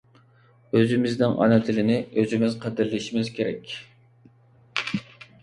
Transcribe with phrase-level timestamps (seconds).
[0.77, 3.77] ئۆزىمىزنىڭ ئانا تىلىنى ئۆزىمىز قەدىرلىشىمىز كېرەك.